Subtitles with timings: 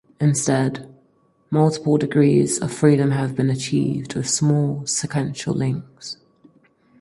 [0.19, 0.91] Instead,
[1.51, 6.17] multiple degrees of freedom have been achieved with small sequential links.